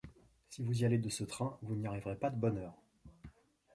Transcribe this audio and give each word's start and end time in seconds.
Si 0.49 0.63
vous 0.63 0.83
allez 0.83 0.97
de 0.97 1.09
ce 1.09 1.23
train, 1.23 1.59
vous 1.61 1.75
n’y 1.75 1.85
arriverez 1.85 2.15
pas 2.15 2.31
de 2.31 2.35
bonne 2.39 2.57
heure. 2.57 2.73